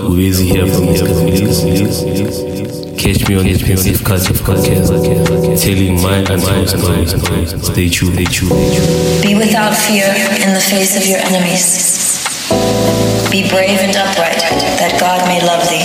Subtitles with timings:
[0.00, 1.04] Bubhesi here from East
[2.98, 4.88] Catch me on his Pensive Culture podcast,
[5.60, 7.12] telling my and my stories.
[7.66, 9.20] Stay tuned, stay tuned.
[9.20, 10.08] Be without fear
[10.40, 12.24] in the face of your enemies.
[13.30, 14.40] Be brave and upright,
[14.80, 15.84] that God may love thee.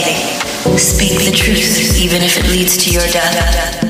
[0.80, 3.84] Speak the truth, even if it leads to your death.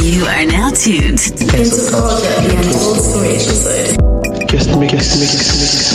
[0.00, 1.20] You are now tuned
[1.52, 3.98] into Culture, the Untold Story episode.
[4.48, 5.87] Guest mix, guest mix, mix, mix, mix.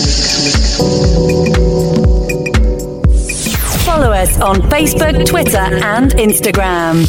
[3.86, 7.06] Follow us on Facebook, Twitter, and Instagram.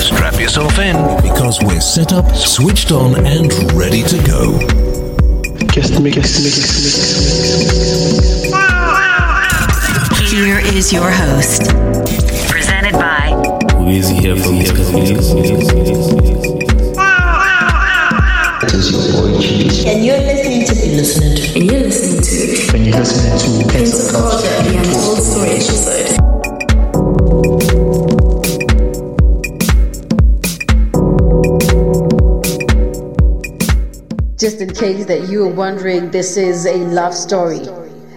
[0.00, 0.96] Strap yourself in.
[1.22, 4.58] because we're set up, switched on, and ready to go.
[5.66, 6.90] Guest mix, guest mix, mix,
[8.50, 8.58] mix.
[10.30, 11.68] Here is your host.
[12.50, 13.30] Presented by
[13.72, 14.74] Bubhesi here from East
[19.86, 20.37] And you're
[20.68, 21.54] listening to be listening to.
[21.54, 26.08] And you're listening to When you're listening to Into Culture, the Untold Story episode.
[34.38, 37.66] Just in case that you are wondering, this is a love story.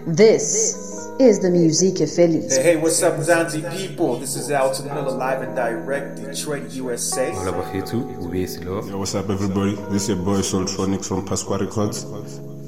[0.06, 0.81] This
[1.22, 2.58] is the Musique Phillies.
[2.58, 4.18] Hey, hey, what's up, Zanzi people?
[4.18, 7.32] This is Alton Miller live and direct, Detroit, USA.
[7.32, 9.76] Hola Bafito, Bubhesi Yo, what's up, everybody?
[9.92, 12.04] This is your boy Soultronics from Pasqua Records.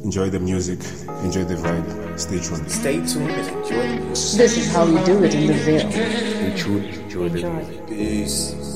[0.04, 0.80] Enjoy the music,
[1.24, 2.20] enjoy the vibe.
[2.20, 2.70] Stay tuned.
[2.70, 4.38] Stay tuned and enjoy the music.
[4.38, 5.92] This is how we do it in the Ville.
[5.92, 7.88] Stay tuned, enjoy the music.
[7.88, 8.73] Peace.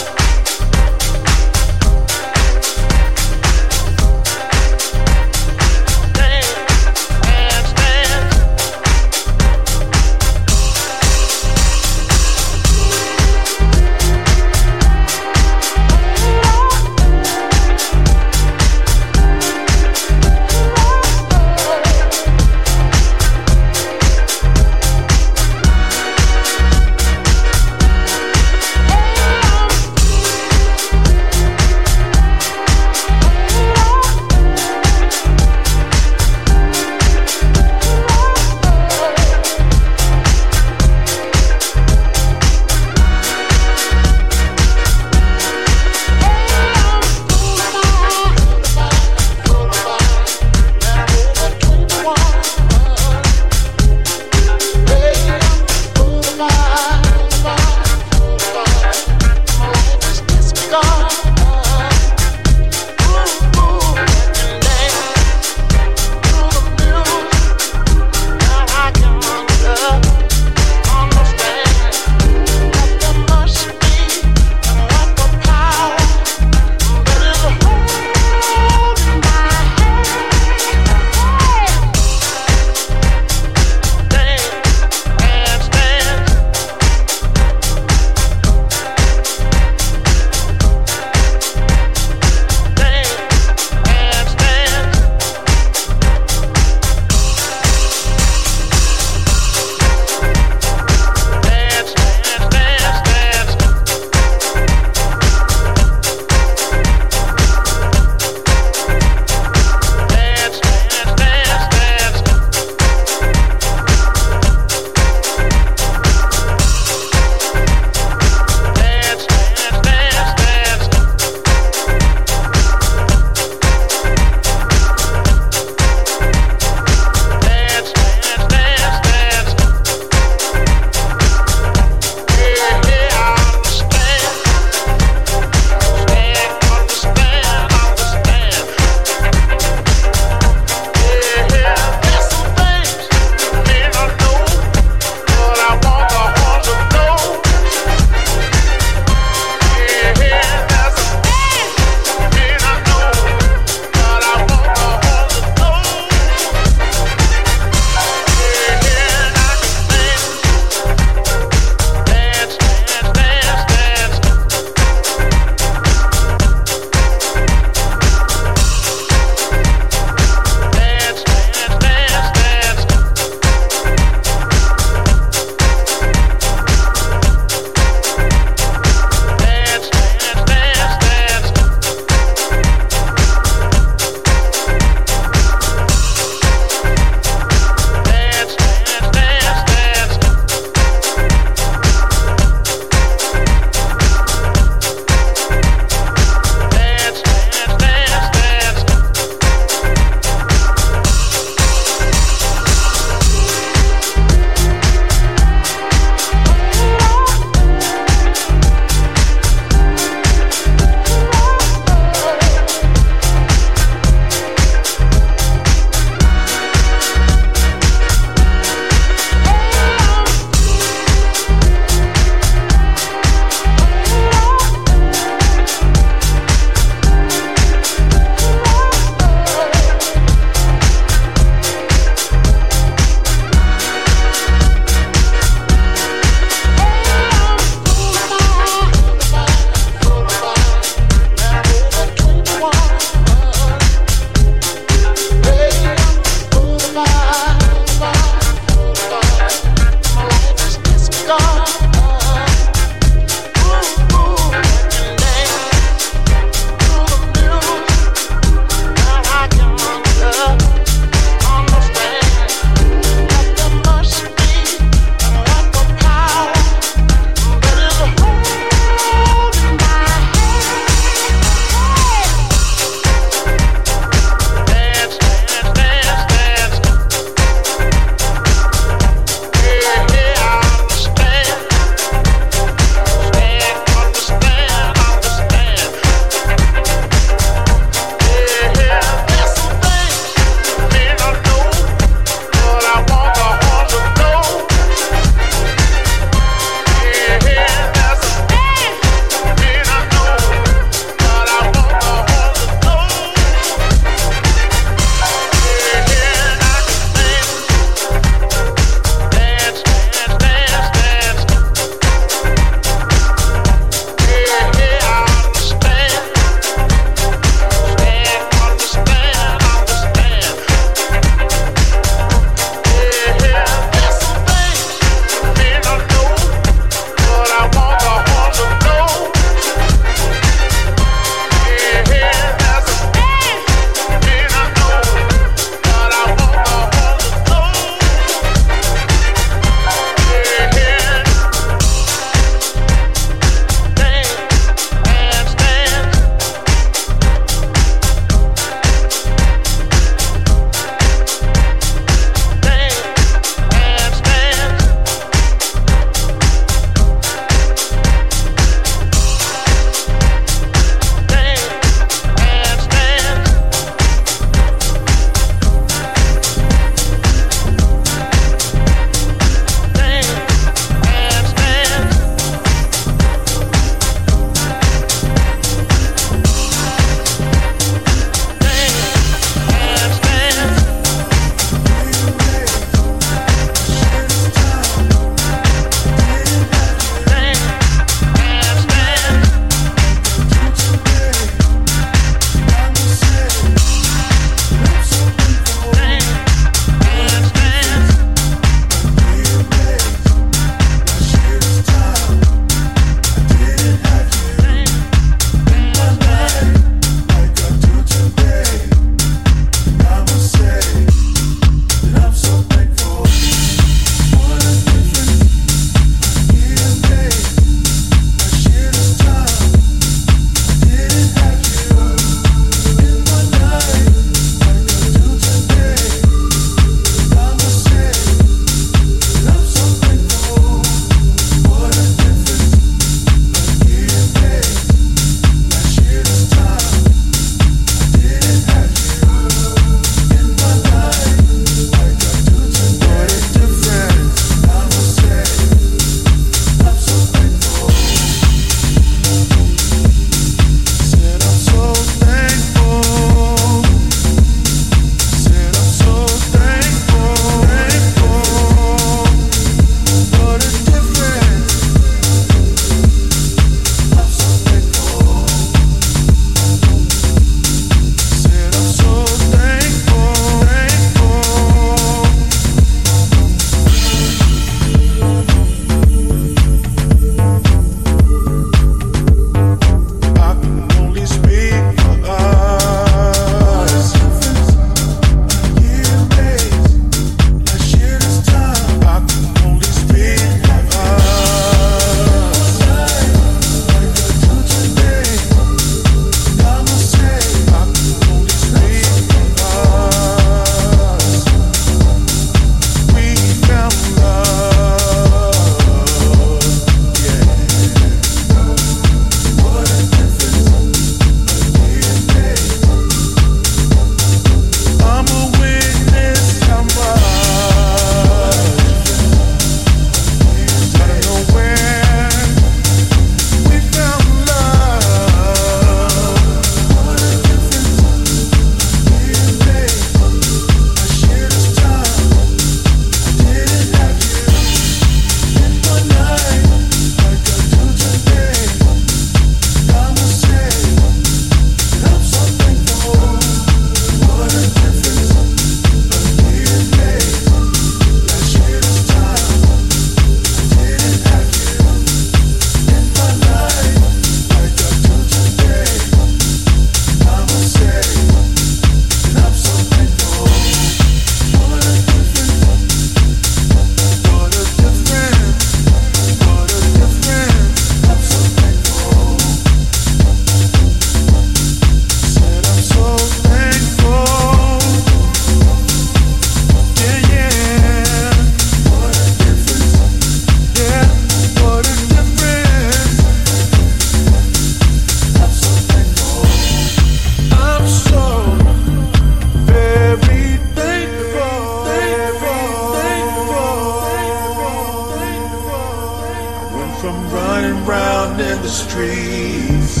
[598.72, 600.00] Streets.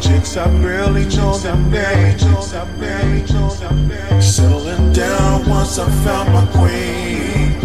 [0.00, 2.22] Chicks I barely know their names.
[4.20, 7.56] Settling down once I found my queen.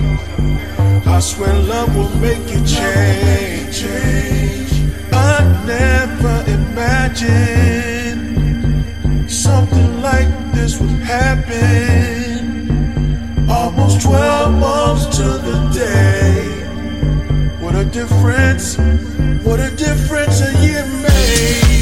[1.05, 3.83] I swear love will make you change.
[5.11, 8.17] I never imagined
[9.29, 12.69] something like this would happen.
[13.49, 16.57] Almost 12 months to the day.
[17.59, 18.77] What a difference,
[19.47, 21.76] what a difference a year makes.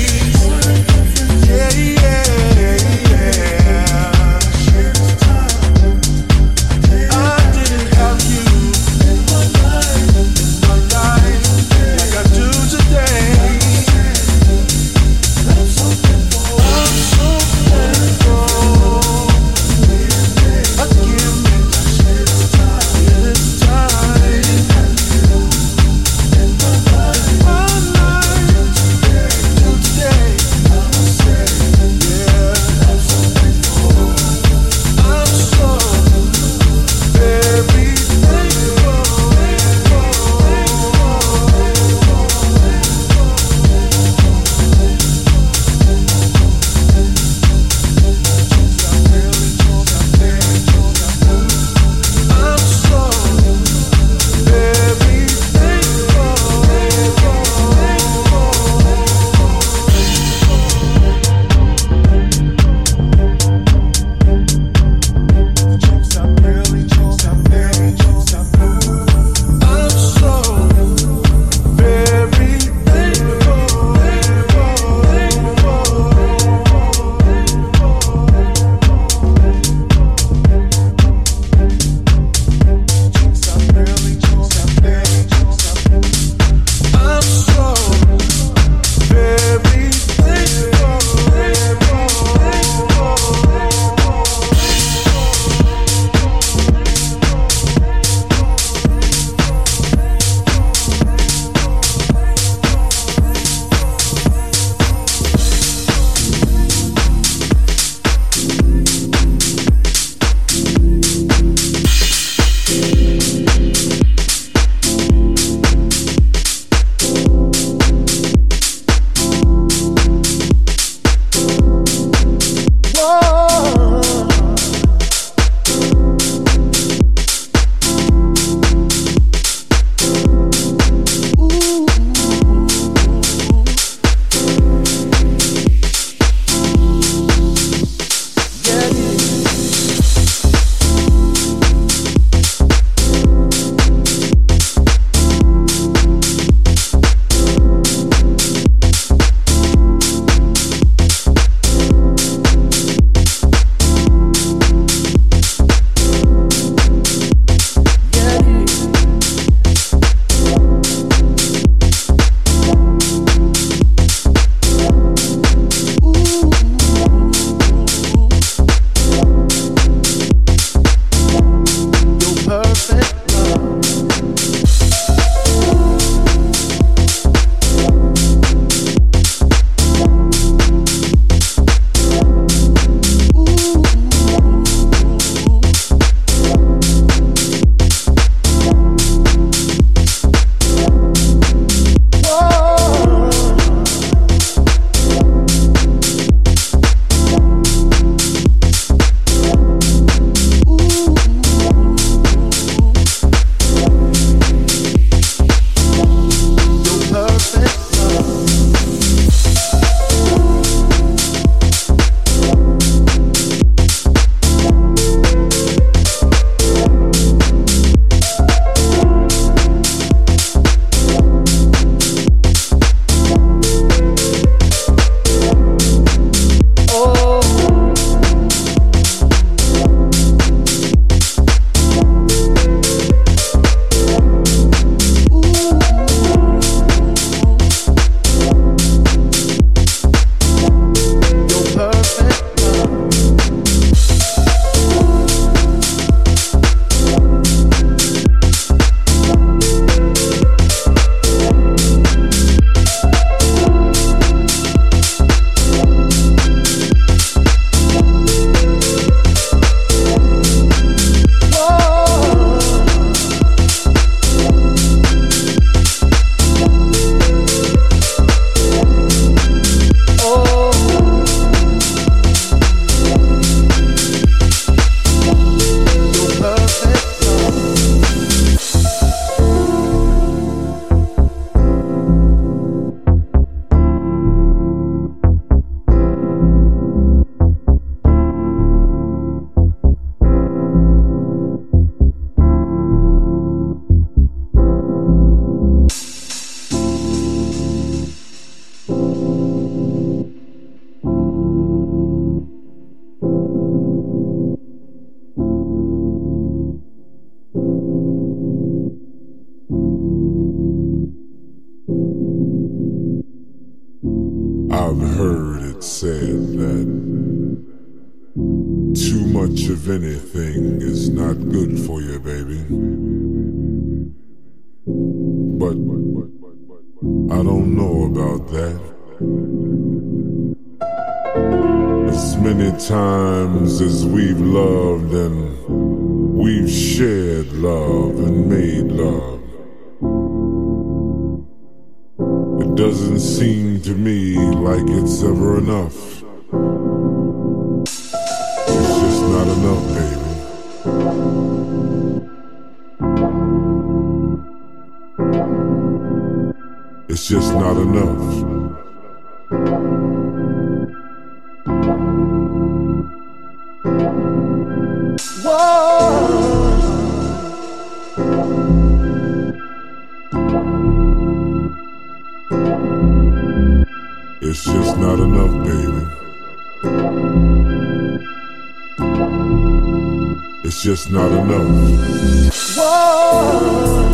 [380.65, 382.47] It's just not enough.
[382.47, 384.04] It's